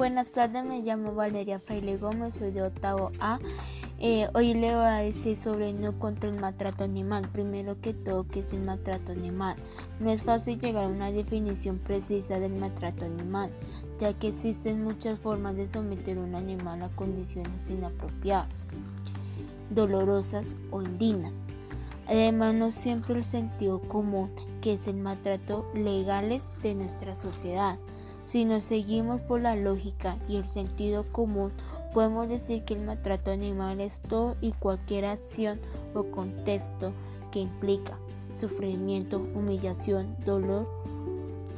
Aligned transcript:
Buenas 0.00 0.30
tardes, 0.30 0.64
me 0.64 0.80
llamo 0.80 1.14
Valeria 1.14 1.58
Freile 1.58 1.98
Gómez, 1.98 2.36
soy 2.36 2.52
de 2.52 2.62
octavo 2.62 3.12
A. 3.20 3.38
Eh, 3.98 4.28
hoy 4.32 4.54
le 4.54 4.74
voy 4.74 4.86
a 4.86 4.94
decir 4.94 5.36
sobre 5.36 5.74
no 5.74 5.98
contra 5.98 6.30
el 6.30 6.40
maltrato 6.40 6.84
animal. 6.84 7.28
Primero 7.30 7.78
que 7.82 7.92
todo, 7.92 8.26
¿qué 8.26 8.40
es 8.40 8.54
el 8.54 8.62
maltrato 8.62 9.12
animal? 9.12 9.56
No 10.00 10.10
es 10.10 10.22
fácil 10.22 10.58
llegar 10.58 10.86
a 10.86 10.88
una 10.88 11.12
definición 11.12 11.76
precisa 11.76 12.40
del 12.40 12.54
maltrato 12.54 13.04
animal, 13.04 13.50
ya 13.98 14.14
que 14.14 14.28
existen 14.28 14.82
muchas 14.82 15.18
formas 15.18 15.54
de 15.56 15.66
someter 15.66 16.16
a 16.16 16.22
un 16.22 16.34
animal 16.34 16.82
a 16.82 16.88
condiciones 16.96 17.68
inapropiadas, 17.68 18.64
dolorosas 19.68 20.56
o 20.70 20.80
indignas. 20.80 21.42
Además, 22.06 22.54
no 22.54 22.70
siempre 22.70 23.16
el 23.16 23.24
sentido 23.24 23.82
común, 23.82 24.30
que 24.62 24.72
es 24.72 24.86
el 24.86 24.96
maltrato 24.96 25.70
legales 25.74 26.48
de 26.62 26.74
nuestra 26.74 27.14
sociedad. 27.14 27.78
Si 28.30 28.44
nos 28.44 28.62
seguimos 28.62 29.20
por 29.22 29.40
la 29.40 29.56
lógica 29.56 30.16
y 30.28 30.36
el 30.36 30.46
sentido 30.46 31.02
común, 31.10 31.50
podemos 31.92 32.28
decir 32.28 32.62
que 32.62 32.74
el 32.74 32.84
maltrato 32.84 33.32
animal 33.32 33.80
es 33.80 33.98
todo 33.98 34.36
y 34.40 34.52
cualquier 34.52 35.06
acción 35.06 35.58
o 35.94 36.04
contexto 36.04 36.92
que 37.32 37.40
implica 37.40 37.98
sufrimiento, 38.36 39.18
humillación, 39.18 40.14
dolor 40.24 40.68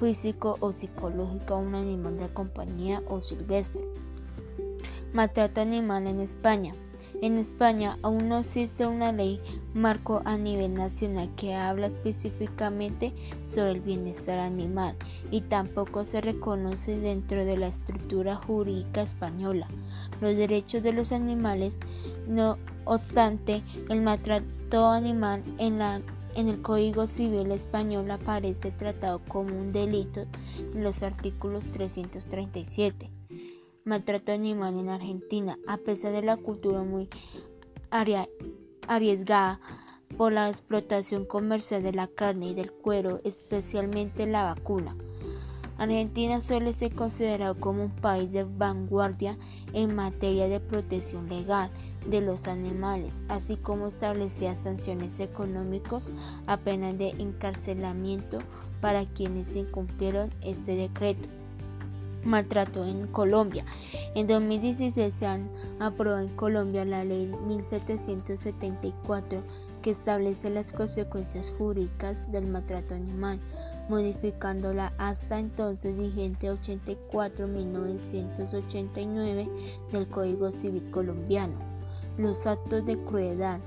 físico 0.00 0.56
o 0.60 0.72
psicológico 0.72 1.52
a 1.52 1.58
un 1.58 1.74
animal 1.74 2.16
de 2.16 2.32
compañía 2.32 3.02
o 3.06 3.20
silvestre. 3.20 3.84
Maltrato 5.12 5.60
animal 5.60 6.06
en 6.06 6.20
España. 6.20 6.74
En 7.22 7.38
España 7.38 7.98
aún 8.02 8.28
no 8.28 8.38
existe 8.38 8.84
una 8.84 9.12
ley 9.12 9.40
marco 9.74 10.22
a 10.24 10.36
nivel 10.36 10.74
nacional 10.74 11.30
que 11.36 11.54
habla 11.54 11.86
específicamente 11.86 13.12
sobre 13.48 13.70
el 13.70 13.80
bienestar 13.80 14.40
animal 14.40 14.96
y 15.30 15.42
tampoco 15.42 16.04
se 16.04 16.20
reconoce 16.20 16.98
dentro 16.98 17.44
de 17.44 17.56
la 17.56 17.68
estructura 17.68 18.34
jurídica 18.34 19.02
española 19.02 19.68
los 20.20 20.36
derechos 20.36 20.82
de 20.82 20.92
los 20.92 21.12
animales. 21.12 21.78
No 22.26 22.58
obstante, 22.86 23.62
el 23.88 24.02
maltrato 24.02 24.88
animal 24.88 25.44
en, 25.58 25.78
la, 25.78 26.00
en 26.34 26.48
el 26.48 26.60
Código 26.60 27.06
Civil 27.06 27.52
español 27.52 28.10
aparece 28.10 28.72
tratado 28.72 29.20
como 29.28 29.56
un 29.56 29.72
delito 29.72 30.26
en 30.74 30.82
los 30.82 31.04
artículos 31.04 31.70
337 31.70 33.10
maltrato 33.84 34.32
animal 34.32 34.78
en 34.78 34.88
Argentina, 34.88 35.58
a 35.66 35.76
pesar 35.76 36.12
de 36.12 36.22
la 36.22 36.36
cultura 36.36 36.82
muy 36.82 37.08
arriesgada 38.86 39.60
por 40.16 40.32
la 40.32 40.48
explotación 40.48 41.24
comercial 41.24 41.82
de 41.82 41.92
la 41.92 42.06
carne 42.06 42.48
y 42.48 42.54
del 42.54 42.72
cuero, 42.72 43.20
especialmente 43.24 44.26
la 44.26 44.44
vacuna. 44.44 44.96
Argentina 45.78 46.40
suele 46.40 46.74
ser 46.74 46.94
considerado 46.94 47.58
como 47.58 47.84
un 47.84 47.90
país 47.90 48.30
de 48.30 48.44
vanguardia 48.44 49.36
en 49.72 49.96
materia 49.96 50.46
de 50.46 50.60
protección 50.60 51.28
legal 51.28 51.70
de 52.06 52.20
los 52.20 52.46
animales, 52.46 53.22
así 53.28 53.56
como 53.56 53.88
establecía 53.88 54.54
sanciones 54.54 55.18
económicas 55.18 56.12
a 56.46 56.58
pena 56.58 56.92
de 56.92 57.10
encarcelamiento 57.18 58.38
para 58.80 59.06
quienes 59.06 59.56
incumplieron 59.56 60.32
este 60.42 60.76
decreto 60.76 61.28
maltrato 62.24 62.84
en 62.84 63.06
Colombia. 63.08 63.64
En 64.14 64.26
2016 64.26 65.14
se 65.14 65.26
han 65.26 65.48
aprobado 65.78 66.22
en 66.22 66.34
Colombia 66.36 66.84
la 66.84 67.04
ley 67.04 67.30
1774 67.46 69.42
que 69.82 69.90
establece 69.90 70.48
las 70.48 70.72
consecuencias 70.72 71.52
jurídicas 71.58 72.16
del 72.30 72.46
maltrato 72.46 72.94
animal, 72.94 73.40
modificando 73.88 74.72
la 74.72 74.92
hasta 74.96 75.40
entonces 75.40 75.98
vigente 75.98 76.48
84.989 76.50 79.48
del 79.90 80.06
Código 80.06 80.52
Civil 80.52 80.88
colombiano. 80.90 81.54
Los 82.16 82.46
actos 82.46 82.86
de 82.86 82.96
crueldad, 82.96 83.58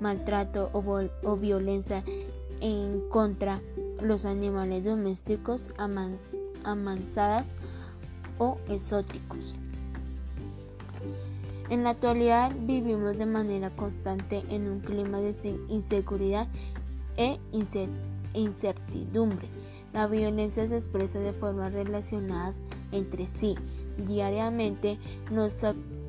maltrato 0.00 0.70
o, 0.72 0.82
violencia 1.36 2.02
en 2.60 3.08
contra 3.08 3.62
los 4.00 4.24
animales 4.24 4.84
domésticos 4.84 5.70
amansadas 6.64 7.46
exóticos. 8.68 9.54
En 11.70 11.84
la 11.84 11.90
actualidad 11.90 12.52
vivimos 12.66 13.16
de 13.16 13.24
manera 13.24 13.70
constante 13.70 14.42
en 14.50 14.68
un 14.68 14.80
clima 14.80 15.20
de 15.20 15.34
inseguridad 15.68 16.46
e 17.16 17.38
incertidumbre. 18.34 19.48
La 19.92 20.06
violencia 20.06 20.66
se 20.66 20.76
expresa 20.76 21.18
de 21.18 21.32
formas 21.32 21.72
relacionadas 21.72 22.56
entre 22.92 23.26
sí. 23.26 23.54
Diariamente 24.06 24.98
nos, 25.30 25.56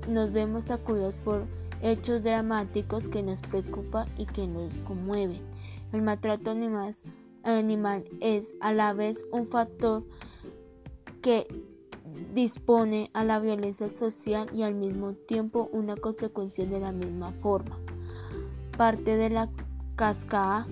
nos 0.09 0.31
vemos 0.31 0.65
sacudidos 0.65 1.17
por 1.17 1.45
hechos 1.81 2.23
dramáticos 2.23 3.07
que 3.09 3.23
nos 3.23 3.41
preocupan 3.41 4.07
y 4.17 4.25
que 4.25 4.47
nos 4.47 4.77
conmueven. 4.79 5.41
El 5.91 6.01
maltrato 6.01 6.51
animal, 6.51 6.95
animal 7.44 8.03
es 8.19 8.53
a 8.61 8.73
la 8.73 8.94
vez 8.94 9.25
un 9.31 9.47
factor 9.47 10.03
que 11.21 11.47
dispone 12.34 13.09
a 13.13 13.24
la 13.24 13.40
violencia 13.40 13.90
social 13.90 14.50
y 14.53 14.63
al 14.63 14.75
mismo 14.75 15.13
tiempo 15.13 15.69
una 15.72 15.96
consecuencia 15.96 16.66
de 16.66 16.79
la 16.79 16.91
misma 16.91 17.31
forma. 17.31 17.78
Parte 18.78 19.18
de 19.18 19.29
la 19.29 19.50
cascada 19.96 20.68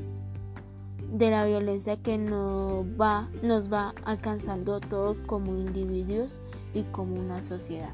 de 1.11 1.29
la 1.29 1.45
violencia 1.45 1.97
que 1.97 2.17
nos 2.17 2.85
va, 2.99 3.29
nos 3.43 3.71
va 3.71 3.93
alcanzando 4.05 4.79
todos 4.79 5.21
como 5.23 5.55
individuos 5.55 6.39
y 6.73 6.83
como 6.83 7.15
una 7.15 7.43
sociedad. 7.43 7.93